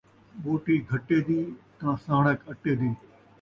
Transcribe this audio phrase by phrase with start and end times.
[0.41, 1.39] ٻوٹی گھٹے دی
[1.77, 2.89] تاں صحݨک اٹے دی